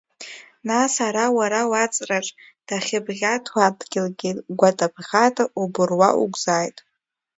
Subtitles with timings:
[0.67, 2.27] Нас ара уара уааҵраҿ
[2.67, 6.77] дахьыбӷьаҭуа адгьылгьы гәатабӷата убыруа уқәзааит…